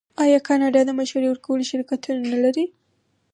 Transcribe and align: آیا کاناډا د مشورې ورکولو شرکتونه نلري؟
آیا 0.23 0.39
کاناډا 0.47 0.81
د 0.85 0.91
مشورې 0.99 1.27
ورکولو 1.29 1.69
شرکتونه 1.71 2.19
نلري؟ 2.31 2.65